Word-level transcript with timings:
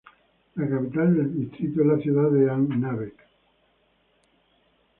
La 0.55 0.67
capital 0.67 1.15
del 1.15 1.31
distrito 1.39 1.81
es 1.81 1.85
la 1.85 1.99
ciudad 1.99 2.31
de 2.31 2.49
An-Nabek. 2.49 3.23